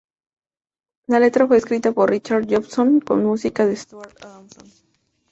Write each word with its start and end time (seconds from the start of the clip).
La 1.05 1.19
letra 1.19 1.45
fue 1.45 1.57
escrita 1.57 1.91
por 1.91 2.09
Richard 2.09 2.47
Jobson 2.49 3.01
con 3.01 3.23
música 3.23 3.67
de 3.67 3.75
Stuart 3.75 4.17
Adamson. 4.25 4.65